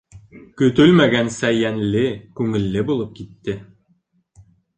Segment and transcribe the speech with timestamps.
[0.61, 2.01] Көтөлмәгәнсә йәнле,
[2.41, 3.57] күңелле булып китте.